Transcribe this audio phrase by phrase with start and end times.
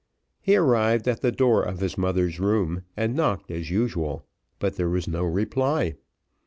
[0.41, 4.25] He arrived at the door of his mother's room, and knocked as usual,
[4.57, 5.93] but there was no reply.